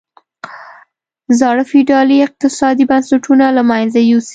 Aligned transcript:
زاړه 1.39 1.63
فیوډالي 1.69 2.17
اقتصادي 2.25 2.85
بنسټونه 2.91 3.45
له 3.57 3.61
منځه 3.69 3.99
یوسي. 4.11 4.29